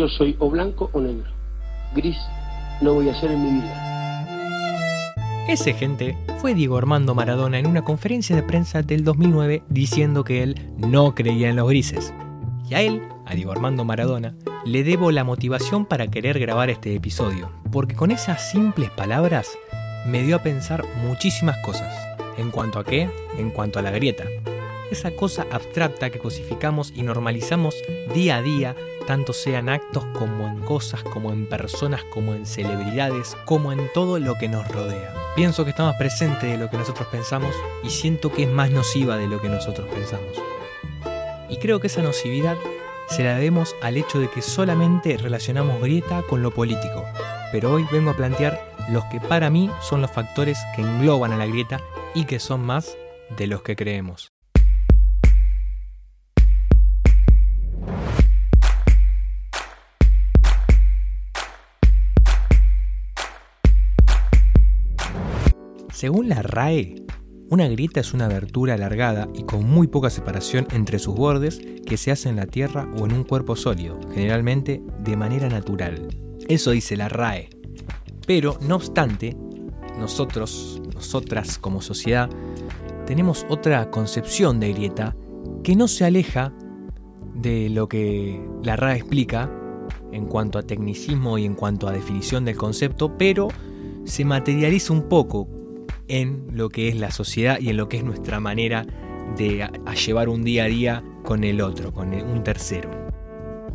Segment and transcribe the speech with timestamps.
[0.00, 1.30] Yo soy o blanco o negro.
[1.94, 2.16] Gris
[2.80, 5.44] no voy a ser en mi vida.
[5.46, 10.42] Ese gente fue Diego Armando Maradona en una conferencia de prensa del 2009 diciendo que
[10.42, 12.14] él no creía en los grises.
[12.66, 14.34] Y a él, a Diego Armando Maradona,
[14.64, 19.50] le debo la motivación para querer grabar este episodio, porque con esas simples palabras
[20.06, 21.94] me dio a pensar muchísimas cosas.
[22.38, 23.10] ¿En cuanto a qué?
[23.36, 24.24] En cuanto a la grieta.
[24.90, 27.76] Esa cosa abstracta que cosificamos y normalizamos
[28.12, 28.74] día a día,
[29.06, 33.88] tanto sea en actos como en cosas, como en personas, como en celebridades, como en
[33.94, 35.14] todo lo que nos rodea.
[35.36, 37.54] Pienso que está más presente de lo que nosotros pensamos
[37.84, 40.42] y siento que es más nociva de lo que nosotros pensamos.
[41.48, 42.56] Y creo que esa nocividad
[43.08, 47.04] se la debemos al hecho de que solamente relacionamos grieta con lo político.
[47.52, 51.36] Pero hoy vengo a plantear los que para mí son los factores que engloban a
[51.36, 51.80] la grieta
[52.12, 52.96] y que son más
[53.36, 54.32] de los que creemos.
[66.00, 67.04] Según la RAE,
[67.50, 71.98] una grieta es una abertura alargada y con muy poca separación entre sus bordes que
[71.98, 76.08] se hace en la tierra o en un cuerpo sólido, generalmente de manera natural.
[76.48, 77.50] Eso dice la RAE.
[78.26, 79.36] Pero, no obstante,
[79.98, 82.30] nosotros, nosotras como sociedad,
[83.06, 85.14] tenemos otra concepción de grieta
[85.62, 86.54] que no se aleja
[87.34, 89.52] de lo que la RAE explica
[90.12, 93.48] en cuanto a tecnicismo y en cuanto a definición del concepto, pero
[94.06, 95.59] se materializa un poco
[96.10, 98.84] en lo que es la sociedad y en lo que es nuestra manera
[99.36, 99.66] de
[100.04, 102.90] llevar un día a día con el otro, con un tercero.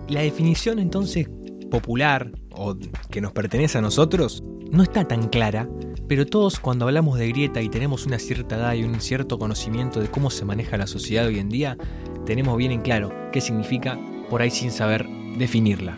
[0.09, 1.29] La definición entonces
[1.71, 2.75] popular o
[3.09, 5.69] que nos pertenece a nosotros no está tan clara,
[6.07, 10.01] pero todos cuando hablamos de grieta y tenemos una cierta edad y un cierto conocimiento
[10.01, 11.77] de cómo se maneja la sociedad hoy en día,
[12.25, 13.97] tenemos bien en claro qué significa
[14.29, 15.97] por ahí sin saber definirla.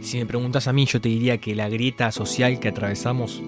[0.00, 3.42] Si me preguntas a mí, yo te diría que la grieta social que atravesamos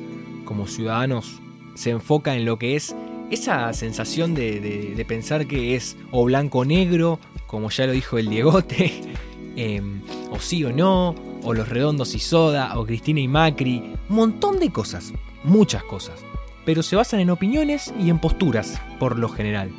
[0.44, 1.40] como ciudadanos
[1.76, 2.94] se enfoca en lo que es
[3.30, 8.28] esa sensación de, pensar que es o blanco o negro, como ya lo dijo el
[8.28, 8.92] Diegote,
[9.56, 14.16] em, o sí o no, o los redondos y soda, o Cristina y Macri, un
[14.16, 15.12] montón de cosas,
[15.44, 16.24] muchas cosas,
[16.64, 19.70] pero se basan en opiniones y en posturas, por lo general.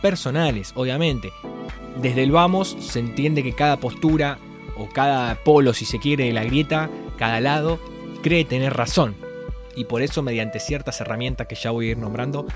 [0.00, 1.30] Personales, obviamente.
[2.00, 4.38] Desde el vamos se entiende que cada postura,
[4.76, 6.88] o cada polo, si se quiere, de la grieta,
[7.18, 7.78] cada lado,
[8.22, 9.14] cree tener razón,
[9.76, 12.46] y por eso mediante ciertas herramientas que ya voy a ir nombrando,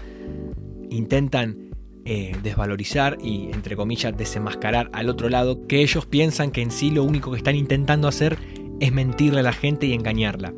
[0.90, 1.70] intentan
[2.06, 6.90] eh, desvalorizar y, entre comillas, desenmascarar al otro lado que ellos piensan que en sí
[6.90, 8.38] lo único que están intentando hacer
[8.80, 10.52] es mentirle a la gente y engañarla.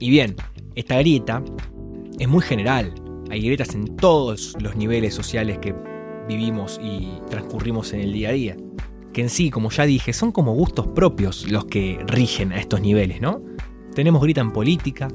[0.00, 0.34] Y bien,
[0.74, 1.42] esta grieta
[2.18, 2.94] es muy general.
[3.30, 5.74] Hay grietas en todos los niveles sociales que
[6.26, 8.56] vivimos y transcurrimos en el día a día.
[9.12, 12.80] Que en sí, como ya dije, son como gustos propios los que rigen a estos
[12.80, 13.42] niveles, ¿no?
[13.94, 15.08] Tenemos grieta en política,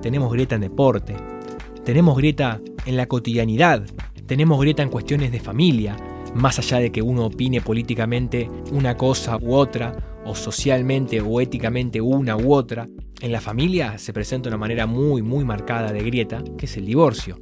[0.00, 1.16] tenemos grieta en deporte,
[1.84, 3.84] tenemos grieta en la cotidianidad,
[4.26, 5.96] tenemos grieta en cuestiones de familia,
[6.34, 12.00] más allá de que uno opine políticamente una cosa u otra, o socialmente o éticamente
[12.00, 12.86] una u otra.
[13.20, 16.86] En la familia se presenta una manera muy, muy marcada de grieta, que es el
[16.86, 17.40] divorcio.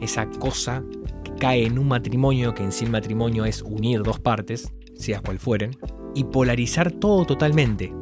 [0.00, 0.84] Esa cosa
[1.24, 5.22] que cae en un matrimonio, que en sí el matrimonio es unir dos partes, seas
[5.22, 5.70] cual fueren,
[6.14, 7.92] y polarizar todo totalmente,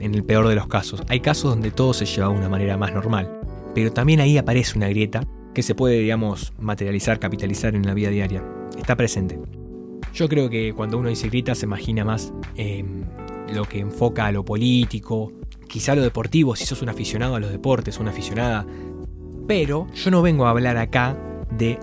[0.00, 1.02] en el peor de los casos.
[1.08, 3.33] Hay casos donde todo se lleva de una manera más normal
[3.74, 8.10] pero también ahí aparece una grieta que se puede, digamos, materializar, capitalizar en la vida
[8.10, 8.42] diaria.
[8.76, 9.38] Está presente.
[10.12, 12.32] Yo creo que cuando uno dice grieta se imagina más
[13.52, 15.32] lo que enfoca a lo político,
[15.68, 18.66] quizá a lo deportivo, si sos un aficionado a los deportes, una aficionada.
[19.46, 21.16] Pero yo no vengo a hablar acá
[21.50, 21.78] de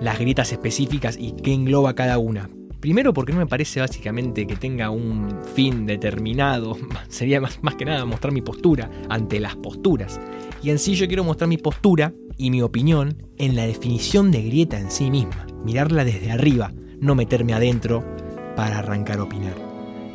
[0.00, 2.50] las grietas específicas y qué engloba cada una.
[2.82, 6.76] Primero porque no me parece básicamente que tenga un fin determinado,
[7.08, 10.20] sería más, más que nada mostrar mi postura ante las posturas.
[10.64, 14.42] Y en sí yo quiero mostrar mi postura y mi opinión en la definición de
[14.42, 18.04] grieta en sí misma, mirarla desde arriba, no meterme adentro
[18.56, 19.54] para arrancar a opinar.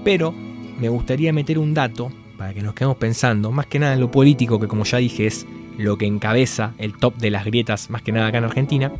[0.03, 4.01] Pero me gustaría meter un dato para que nos quedemos pensando, más que nada en
[4.01, 5.47] lo político, que como ya dije es
[5.77, 8.91] lo que encabeza el top de las grietas, más que nada acá en Argentina.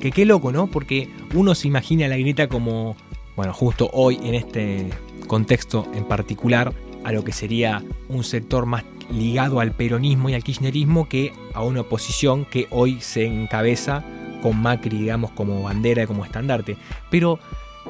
[0.00, 0.66] Que qué loco, ¿no?
[0.66, 2.96] Porque uno se imagina la grieta como,
[3.36, 4.90] bueno, justo hoy en este
[5.26, 6.72] contexto en particular,
[7.04, 11.62] a lo que sería un sector más ligado al peronismo y al kirchnerismo que a
[11.62, 14.04] una oposición que hoy se encabeza
[14.42, 16.76] con Macri, digamos, como bandera y como estandarte.
[17.10, 17.38] Pero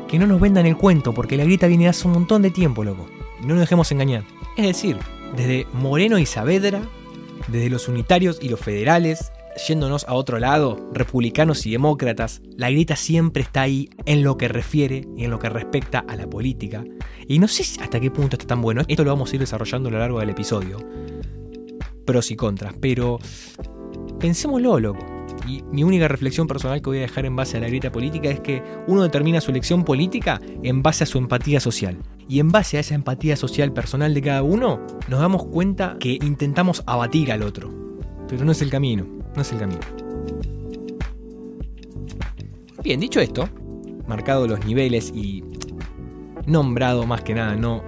[0.08, 2.84] que no nos vendan el cuento, porque la grita viene hace un montón de tiempo,
[2.84, 3.06] loco.
[3.40, 4.24] No nos dejemos engañar.
[4.56, 4.98] Es decir,
[5.36, 6.82] desde Moreno y Saavedra,
[7.48, 12.96] desde los unitarios y los federales, yéndonos a otro lado, republicanos y demócratas, la grieta
[12.96, 16.84] siempre está ahí en lo que refiere y en lo que respecta a la política.
[17.26, 19.88] Y no sé hasta qué punto está tan bueno, esto lo vamos a ir desarrollando
[19.88, 20.78] a lo largo del episodio.
[22.04, 23.18] Pros y contras, pero
[24.18, 25.06] pensémoslo, loco.
[25.46, 28.28] Y mi única reflexión personal que voy a dejar en base a la grieta política
[28.30, 31.98] es que uno determina su elección política en base a su empatía social.
[32.28, 36.18] Y en base a esa empatía social personal de cada uno, nos damos cuenta que
[36.22, 37.70] intentamos abatir al otro.
[38.28, 39.80] Pero no es el camino, no es el camino.
[42.82, 43.48] Bien, dicho esto,
[44.06, 45.44] marcado los niveles y
[46.46, 47.82] nombrado más que nada, no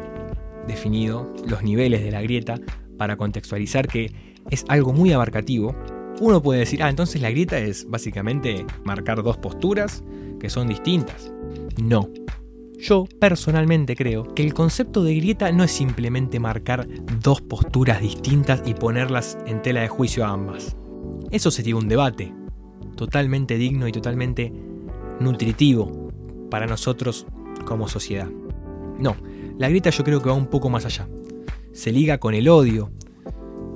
[0.67, 2.61] definido, los niveles de la grieta,
[2.97, 4.13] para contextualizar que
[4.51, 5.75] es algo muy abarcativo,
[6.21, 10.05] uno puede decir, ah, entonces la grieta es básicamente marcar dos posturas
[10.39, 11.33] que son distintas.
[11.83, 12.09] No.
[12.79, 16.87] Yo personalmente creo que el concepto de grieta no es simplemente marcar
[17.21, 20.77] dos posturas distintas y ponerlas en tela de juicio a ambas.
[21.35, 22.33] Eso sería un debate
[22.95, 24.53] totalmente digno y totalmente
[25.19, 26.13] nutritivo
[26.49, 27.27] para nosotros
[27.65, 28.29] como sociedad.
[29.01, 29.17] No,
[29.59, 31.09] la grieta yo creo que va un poco más allá.
[31.73, 32.93] Se liga con el odio,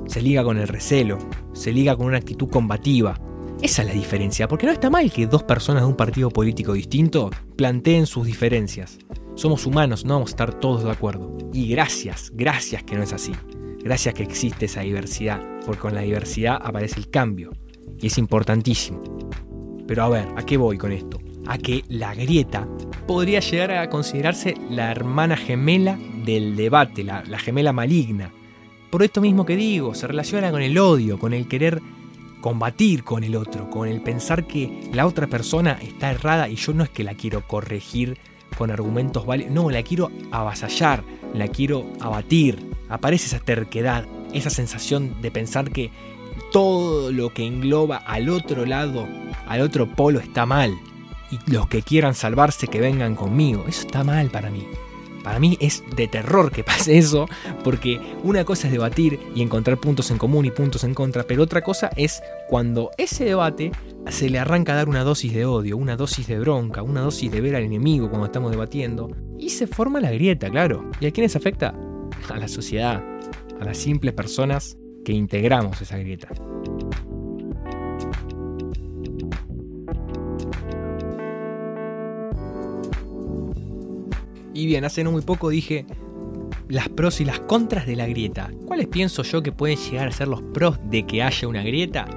[0.07, 1.19] se liga con el recelo,
[1.53, 3.21] se liga con una actitud combativa.
[3.61, 6.75] Esa es la diferencia, porque no está mal que dos personas de un partido político
[6.75, 8.99] distinto planteen sus diferencias.
[9.35, 11.37] Somos humanos, no vamos a estar todos de acuerdo.
[11.53, 13.33] Y gracias, gracias que no es así.
[13.89, 17.53] Gracias que existe esa diversidad, porque con la diversidad aparece el cambio.
[17.99, 19.01] Y es importantísimo.
[19.87, 21.19] Pero a ver, ¿a qué voy con esto?
[21.47, 22.69] A que la grieta
[23.07, 28.31] podría llegar a considerarse la hermana gemela del debate, la, la gemela maligna.
[28.91, 31.81] Por esto mismo que digo, se relaciona con el odio, con el querer
[32.43, 36.75] combatir con el otro, con el pensar que la otra persona está errada y yo
[36.75, 38.19] no es que la quiero corregir
[38.59, 42.69] con argumentos válidos, no, la quiero avasallar, la quiero abatir.
[42.89, 45.93] Aparece esa terquedad, esa sensación de pensar que
[46.51, 49.07] todo lo que engloba al otro lado,
[49.47, 50.77] al otro polo está mal.
[51.31, 53.65] Y los que quieran salvarse que vengan conmigo.
[53.69, 54.67] Eso está mal para mí.
[55.29, 57.29] Para mí es de terror que pase eso,
[57.63, 61.43] porque una cosa es debatir y encontrar puntos en común y puntos en contra, pero
[61.43, 63.71] otra cosa es cuando ese debate
[64.07, 67.31] se le arranca a dar una dosis de odio, una dosis de bronca, una dosis
[67.31, 70.91] de ver al enemigo cuando estamos debatiendo, y se forma la grieta, claro.
[70.99, 71.75] ¿Y a quiénes afecta?
[72.31, 73.05] A la sociedad,
[73.61, 76.29] a las simples personas que integramos esa grieta.
[84.59, 85.87] Y bien, hace no muy poco dije
[86.69, 88.51] las pros y las contras de la grieta.
[88.67, 92.09] ¿Cuáles pienso yo que pueden llegar a ser los pros de que haya una grieta?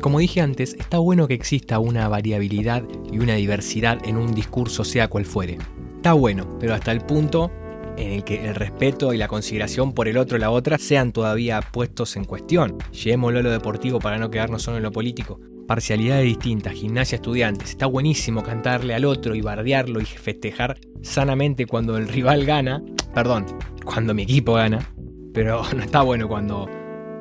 [0.00, 4.84] Como dije antes, está bueno que exista una variabilidad y una diversidad en un discurso
[4.84, 5.58] sea cual fuere.
[5.96, 7.50] Está bueno, pero hasta el punto
[7.96, 11.10] en el que el respeto y la consideración por el otro o la otra sean
[11.10, 12.78] todavía puestos en cuestión.
[12.92, 17.70] Llevémoslo a lo deportivo para no quedarnos solo en lo político parcialidades distintas, gimnasia estudiantes,
[17.70, 22.82] está buenísimo cantarle al otro y bardearlo y festejar sanamente cuando el rival gana,
[23.14, 23.46] perdón,
[23.84, 24.90] cuando mi equipo gana,
[25.32, 26.68] pero no está bueno cuando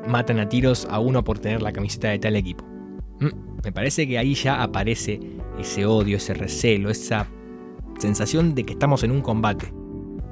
[0.08, 2.64] matan a tiros a uno por tener la camiseta de tal equipo.
[3.20, 5.20] Mm, me parece que ahí ya aparece
[5.60, 7.28] ese odio, ese recelo, esa
[8.00, 9.74] sensación de que estamos en un combate.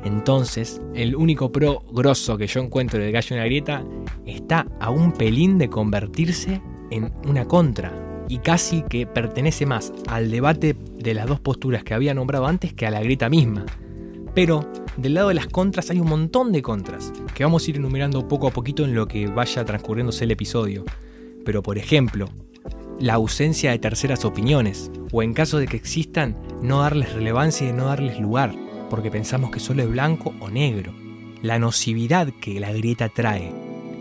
[0.03, 3.85] Entonces, el único pro grosso que yo encuentro de Gallo en la Grieta
[4.25, 7.93] está a un pelín de convertirse en una contra
[8.27, 12.73] y casi que pertenece más al debate de las dos posturas que había nombrado antes
[12.73, 13.65] que a la grieta misma.
[14.33, 17.77] Pero del lado de las contras hay un montón de contras, que vamos a ir
[17.77, 20.85] enumerando poco a poquito en lo que vaya transcurriéndose el episodio.
[21.45, 22.29] Pero por ejemplo,
[22.99, 27.73] la ausencia de terceras opiniones, o en caso de que existan, no darles relevancia y
[27.73, 28.55] no darles lugar,
[28.89, 30.93] porque pensamos que solo es blanco o negro.
[31.41, 33.51] La nocividad que la grieta trae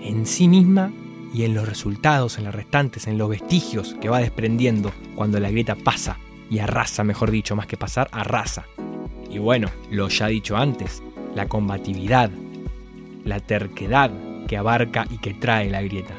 [0.02, 0.92] en sí misma
[1.34, 5.50] y en los resultados, en las restantes, en los vestigios que va desprendiendo cuando la
[5.50, 6.18] grieta pasa
[6.50, 8.66] y arrasa, mejor dicho, más que pasar, arrasa.
[9.30, 11.02] Y bueno, lo ya dicho antes,
[11.34, 12.30] la combatividad,
[13.24, 14.10] la terquedad
[14.46, 16.14] que abarca y que trae la grieta.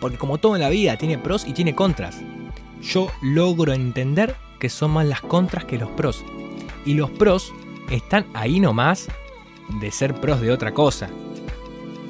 [0.00, 2.20] Porque como todo en la vida, tiene pros y tiene contras.
[2.82, 6.24] Yo logro entender que son más las contras que los pros.
[6.84, 7.52] Y los pros
[7.90, 9.06] están ahí nomás
[9.80, 11.08] de ser pros de otra cosa.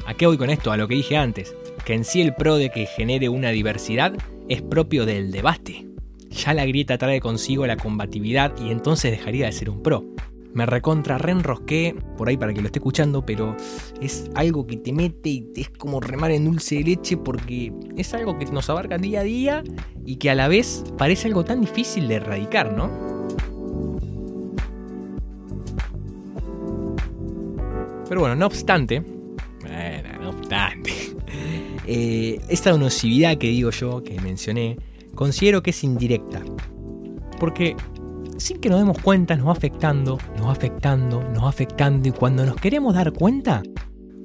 [0.06, 0.72] ¿A qué voy con esto?
[0.72, 4.14] A lo que dije antes que en sí el pro de que genere una diversidad
[4.48, 5.86] es propio del debate.
[6.30, 10.04] Ya la grieta trae consigo la combatividad y entonces dejaría de ser un pro.
[10.52, 13.56] Me recontra reenrosqué por ahí para que lo esté escuchando, pero
[14.00, 18.14] es algo que te mete y es como remar en dulce de leche porque es
[18.14, 19.64] algo que nos abarca día a día
[20.06, 22.90] y que a la vez parece algo tan difícil de erradicar, ¿no?
[28.08, 29.13] Pero bueno, no obstante, bueno, no obstante,
[31.86, 34.78] eh, esta nocividad que digo yo, que mencioné,
[35.14, 36.42] considero que es indirecta.
[37.38, 37.76] Porque
[38.36, 42.12] sin que nos demos cuenta nos va afectando, nos va afectando, nos va afectando y
[42.12, 43.62] cuando nos queremos dar cuenta,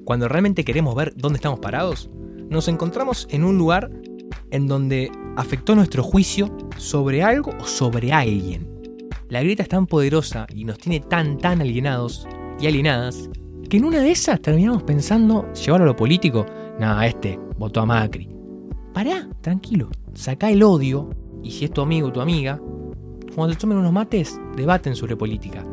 [0.05, 2.09] cuando realmente queremos ver dónde estamos parados,
[2.49, 3.89] nos encontramos en un lugar
[4.51, 8.67] en donde afectó nuestro juicio sobre algo o sobre alguien.
[9.29, 12.27] La grieta es tan poderosa y nos tiene tan tan alienados
[12.59, 13.29] y alienadas
[13.69, 16.45] que en una de esas terminamos pensando llevarlo a lo político.
[16.79, 18.29] Nada, este votó a Macri.
[18.93, 21.09] Pará, tranquilo, saca el odio
[21.43, 22.61] y si es tu amigo o tu amiga,
[23.35, 25.65] cuando te tomen unos mates, debaten sobre política.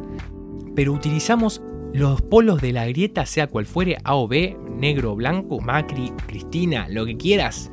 [0.75, 5.17] Pero utilizamos los polos de la grieta, sea cual fuere, A o B, negro o
[5.17, 7.71] blanco, Macri, Cristina, lo que quieras,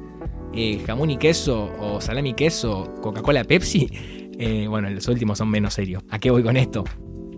[0.53, 3.89] eh, jamón y queso o salami y queso, Coca-Cola, Pepsi,
[4.37, 6.03] eh, bueno, los últimos son menos serios.
[6.09, 6.83] ¿A qué voy con esto?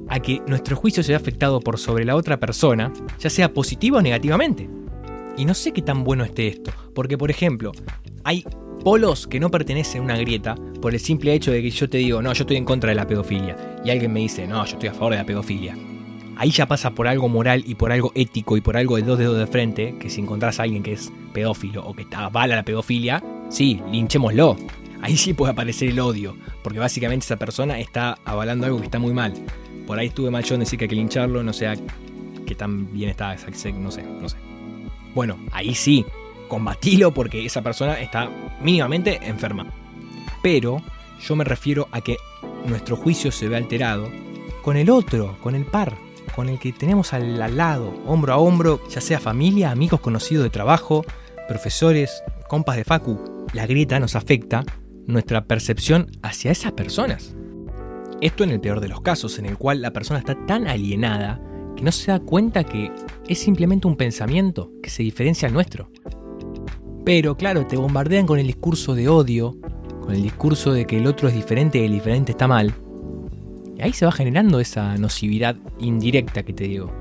[0.10, 3.98] A que nuestro juicio se vea afectado por sobre la otra persona, ya sea positivo
[3.98, 4.70] o negativamente.
[5.38, 7.72] Y no sé qué tan bueno esté esto, porque por ejemplo,
[8.24, 8.46] hay
[8.84, 11.98] polos que no pertenecen a una grieta por el simple hecho de que yo te
[11.98, 14.74] digo, no, yo estoy en contra de la pedofilia, y alguien me dice, no, yo
[14.74, 15.76] estoy a favor de la pedofilia.
[16.38, 19.18] Ahí ya pasa por algo moral y por algo ético y por algo de dos
[19.18, 22.64] dedos de frente, que si encontrás a alguien que es pedófilo o que avala la
[22.64, 24.58] pedofilia, sí, linchémoslo.
[25.02, 29.00] Ahí sí puede aparecer el odio, porque básicamente esa persona está avalando algo que está
[29.00, 29.34] muy mal.
[29.86, 31.74] Por ahí estuve mal yo en decir que hay que lincharlo, no sé
[32.46, 34.38] qué tan bien está, no sé, no sé.
[35.16, 36.06] Bueno, ahí sí,
[36.50, 38.30] combatilo porque esa persona está
[38.62, 39.66] mínimamente enferma.
[40.44, 40.82] Pero
[41.22, 42.18] yo me refiero a que
[42.68, 44.10] nuestro juicio se ve alterado
[44.62, 45.96] con el otro, con el par,
[46.36, 50.50] con el que tenemos al, lado, hombro a hombro, ya sea familia, amigos conocidos de
[50.50, 51.06] trabajo,
[51.48, 53.46] profesores, compas de Facu.
[53.54, 54.66] La grieta nos afecta
[55.08, 57.36] nuestra percepción hacia esas personas.
[58.20, 61.40] Esto en el peor de los casos, en el cual la persona está tan alienada
[61.76, 62.92] que no se da cuenta que
[63.28, 65.90] es simplemente un pensamiento que se diferencia al nuestro.
[67.04, 69.56] Pero claro, te bombardean con el discurso de odio,
[70.02, 72.74] con el discurso de que el otro es diferente y el diferente está mal.
[73.78, 76.92] Y ahí se va generando esa nocividad indirecta que te digo.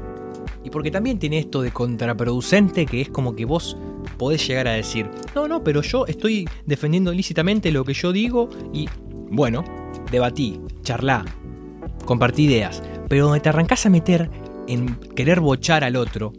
[0.65, 3.77] Y porque también tiene esto de contraproducente que es como que vos
[4.19, 8.49] podés llegar a decir, no, no, pero yo estoy defendiendo lícitamente lo que yo digo
[8.73, 8.89] y,
[9.31, 9.65] bueno,
[10.11, 11.25] debatí, charlá,
[12.05, 14.31] compartí ideas, pero donde te arrancás a meter
[14.69, 16.33] en querer bochar al otro,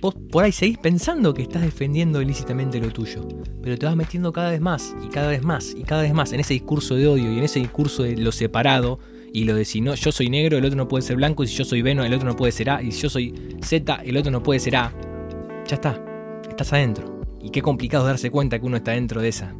[0.00, 3.26] vos por ahí seguís pensando que estás defendiendo ilícitamente lo tuyo,
[3.62, 6.32] pero te vas metiendo cada vez más y cada vez más y cada vez más
[6.32, 8.98] en ese discurso de odio y en ese discurso de lo separado
[9.32, 11.46] y lo de si no, yo soy negro, el otro no puede ser blanco, y
[11.46, 14.00] si yo soy B, el otro no puede ser A, y si yo soy Z,
[14.04, 14.92] el otro no puede ser A.
[15.66, 16.02] Ya está,
[16.48, 17.20] estás adentro.
[17.40, 19.54] Y qué complicado darse cuenta que uno está dentro de esa.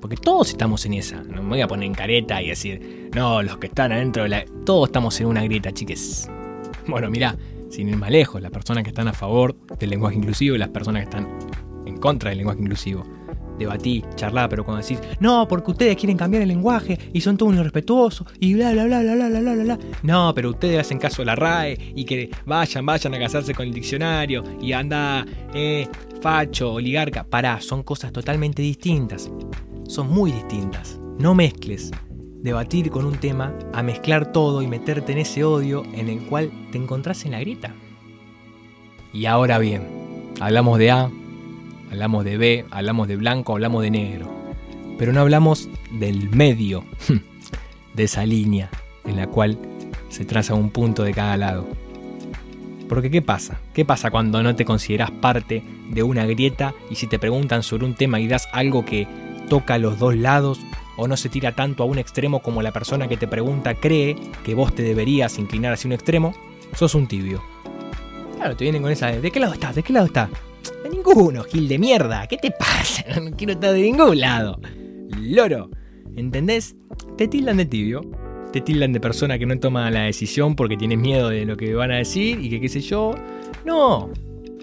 [0.00, 1.22] Porque todos estamos en esa.
[1.22, 4.30] No me voy a poner en careta y decir, no, los que están adentro de
[4.30, 4.44] la.
[4.64, 6.28] Todos estamos en una grieta, chiques.
[6.86, 7.36] Bueno, mirá,
[7.70, 10.68] sin ir más lejos, las personas que están a favor del lenguaje inclusivo y las
[10.68, 11.28] personas que están
[11.86, 13.04] en contra del lenguaje inclusivo.
[13.58, 17.54] Debatí, charlá, pero cuando decís, no, porque ustedes quieren cambiar el lenguaje y son todos
[17.54, 19.78] irrespetuosos y bla, bla, bla, bla, bla, bla, bla, bla.
[20.02, 23.66] No, pero ustedes hacen caso a la RAE y que vayan, vayan a casarse con
[23.66, 25.86] el diccionario y anda, eh,
[26.22, 27.22] facho, oligarca.
[27.22, 29.30] Pará, son cosas totalmente distintas.
[29.86, 30.98] Son muy distintas.
[31.18, 31.90] No mezcles
[32.42, 36.50] debatir con un tema a mezclar todo y meterte en ese odio en el cual
[36.72, 37.74] te encontrás en la grieta.
[39.12, 39.86] Y ahora bien,
[40.40, 41.10] hablamos de A,
[41.90, 44.30] hablamos de B, hablamos de blanco, hablamos de negro,
[44.98, 46.84] pero no hablamos del medio,
[47.94, 48.70] de esa línea
[49.04, 49.58] en la cual
[50.08, 51.66] se traza un punto de cada lado.
[52.88, 53.60] Porque ¿qué pasa?
[53.72, 57.84] ¿Qué pasa cuando no te consideras parte de una grieta y si te preguntan sobre
[57.84, 59.06] un tema y das algo que
[59.48, 60.60] toca los dos lados
[61.00, 64.16] o no se tira tanto a un extremo como la persona que te pregunta cree
[64.44, 66.34] que vos te deberías inclinar hacia un extremo,
[66.74, 67.42] sos un tibio.
[68.36, 69.74] Claro, te vienen con esa de ¿de qué lado estás?
[69.74, 70.28] ¿De qué lado estás?
[70.84, 72.26] De ninguno, Gil de mierda.
[72.26, 73.04] ¿Qué te pasa?
[73.20, 74.60] No quiero estar de ningún lado.
[75.18, 75.70] Loro.
[76.16, 76.76] ¿Entendés?
[77.16, 78.02] Te tildan de tibio.
[78.52, 81.74] Te tildan de persona que no toma la decisión porque tiene miedo de lo que
[81.74, 83.14] van a decir y que qué sé yo.
[83.64, 84.10] No.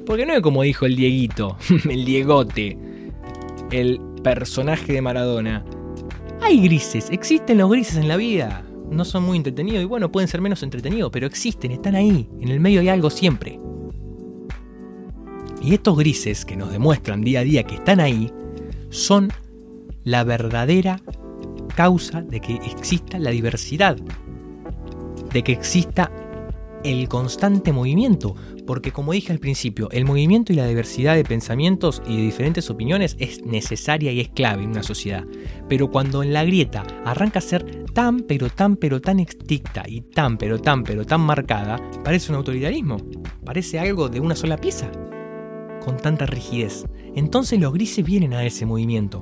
[0.06, 1.58] Porque no es como dijo el Dieguito,
[1.89, 2.77] el Diegote,
[3.72, 5.65] el personaje de Maradona.
[6.41, 8.63] Hay grises, existen los grises en la vida.
[8.89, 12.29] No son muy entretenidos y bueno, pueden ser menos entretenidos, pero existen, están ahí.
[12.39, 13.60] En el medio hay algo siempre.
[15.62, 18.32] Y estos grises que nos demuestran día a día que están ahí
[18.89, 19.29] son
[20.03, 21.01] la verdadera
[21.75, 23.98] causa de que exista la diversidad,
[25.34, 26.12] de que exista
[26.88, 32.01] el constante movimiento, porque como dije al principio, el movimiento y la diversidad de pensamientos
[32.08, 35.25] y de diferentes opiniones es necesaria y es clave en una sociedad.
[35.67, 40.01] Pero cuando en la grieta arranca a ser tan pero tan pero tan estricta y
[40.01, 42.98] tan pero tan pero tan marcada, parece un autoritarismo,
[43.44, 44.89] parece algo de una sola pieza.
[45.84, 46.86] con tanta rigidez.
[47.15, 49.22] Entonces los grises vienen a ese movimiento.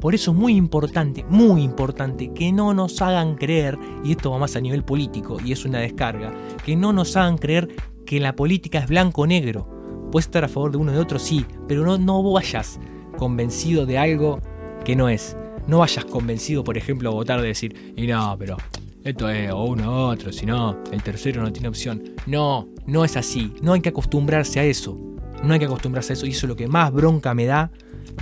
[0.00, 4.38] Por eso es muy importante, muy importante que no nos hagan creer, y esto va
[4.38, 6.32] más a nivel político y es una descarga,
[6.64, 7.68] que no nos hagan creer
[8.06, 9.68] que la política es blanco o negro.
[10.10, 12.80] Puedes estar a favor de uno o de otro, sí, pero no, no vayas
[13.18, 14.40] convencido de algo
[14.84, 15.36] que no es.
[15.66, 18.56] No vayas convencido, por ejemplo, a votar de decir, y no, pero
[19.04, 22.02] esto es o uno o otro, si no, el tercero no tiene opción.
[22.26, 23.52] No, no es así.
[23.62, 24.98] No hay que acostumbrarse a eso.
[25.42, 26.26] No hay que acostumbrarse a eso.
[26.26, 27.70] Y eso es lo que más bronca me da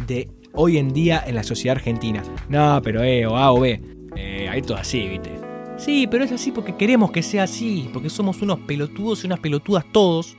[0.06, 2.22] de hoy en día en la sociedad argentina.
[2.48, 3.80] No, pero eh, o A o B.
[4.16, 5.30] Eh, hay todo así, viste.
[5.78, 7.88] Sí, pero es así porque queremos que sea así.
[7.92, 10.36] Porque somos unos pelotudos y unas pelotudas todos.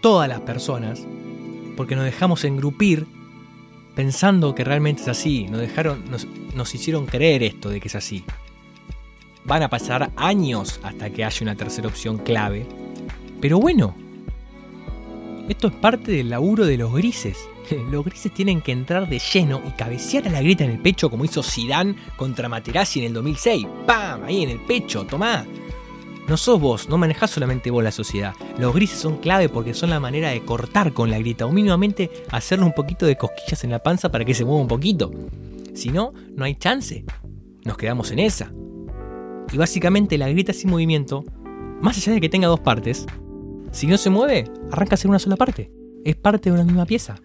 [0.00, 1.06] Todas las personas.
[1.76, 3.06] Porque nos dejamos engrupir
[3.94, 5.46] pensando que realmente es así.
[5.48, 6.04] Nos dejaron,
[6.54, 8.24] nos hicieron creer esto de que es así.
[9.44, 12.66] Van a pasar años hasta que haya una tercera opción clave.
[13.40, 13.94] Pero bueno,
[15.48, 17.48] esto es parte del laburo de los grises.
[17.90, 21.10] Los grises tienen que entrar de lleno y cabecear a la grita en el pecho
[21.10, 23.66] como hizo Zidane contra Materazzi en el 2006.
[23.86, 24.24] ¡Pam!
[24.24, 25.46] Ahí en el pecho, tomá.
[26.28, 28.34] No sos vos, no manejás solamente vos la sociedad.
[28.58, 32.10] Los grises son clave porque son la manera de cortar con la grita o mínimamente
[32.30, 35.10] hacerle un poquito de cosquillas en la panza para que se mueva un poquito.
[35.74, 37.04] Si no, no hay chance.
[37.64, 38.52] Nos quedamos en esa.
[39.52, 41.24] Y básicamente la grita sin movimiento,
[41.80, 43.06] más allá de que tenga dos partes,
[43.72, 45.72] si no se mueve, arranca a ser una sola parte.
[46.04, 47.16] Es parte de una misma pieza.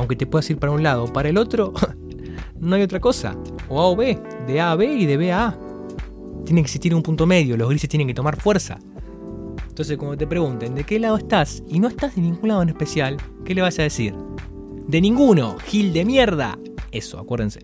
[0.00, 1.74] Aunque te puedas ir para un lado o para el otro,
[2.58, 3.36] no hay otra cosa.
[3.68, 5.58] O A o B, de A a B y de B a A.
[6.46, 8.78] Tiene que existir un punto medio, los grises tienen que tomar fuerza.
[9.68, 12.70] Entonces, cuando te pregunten de qué lado estás y no estás de ningún lado en
[12.70, 14.14] especial, ¿qué le vas a decir?
[14.86, 16.58] De ninguno, Gil de mierda.
[16.90, 17.60] Eso, acuérdense.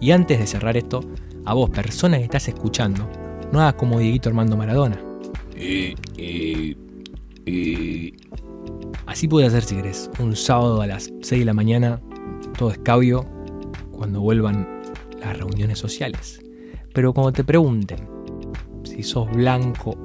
[0.00, 1.02] Y antes de cerrar esto,
[1.44, 3.06] a vos, persona que estás escuchando,
[3.52, 4.98] no hagas como Dieguito Armando Maradona.
[9.16, 12.02] Así puedes hacer si querés, un sábado a las 6 de la mañana,
[12.58, 13.26] todo escabio,
[13.90, 14.82] cuando vuelvan
[15.18, 16.38] las reuniones sociales.
[16.92, 18.06] Pero cuando te pregunten
[18.84, 19.96] si sos blanco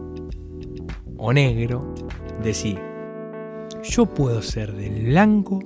[1.18, 1.94] o negro,
[2.42, 2.78] decí,
[3.84, 5.60] yo puedo ser del blanco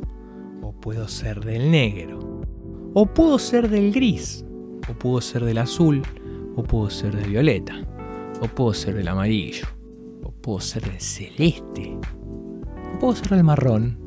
[0.63, 2.41] o puedo ser del negro.
[2.95, 4.43] O puedo ser del gris,
[4.89, 6.01] o puedo ser del azul,
[6.55, 7.75] o puedo ser del violeta,
[8.41, 9.67] o puedo ser del amarillo,
[10.23, 11.95] o puedo ser del celeste,
[12.99, 13.97] puedo ser del marrón,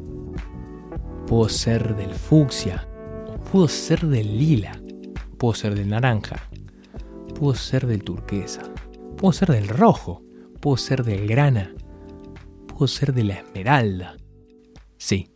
[1.27, 2.88] puedo ser del fucsia,
[3.51, 4.81] puedo ser del lila,
[5.38, 6.48] puedo ser del naranja,
[7.38, 8.62] puedo ser del turquesa,
[9.16, 10.22] puedo ser del rojo,
[10.61, 11.74] puedo ser del grana,
[12.66, 14.16] puedo ser de la esmeralda.
[14.96, 15.31] Sí,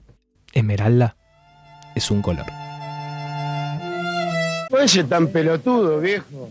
[0.53, 1.17] esmeralda
[1.95, 2.47] es un color.
[4.71, 6.51] No es tan pelotudo, viejo.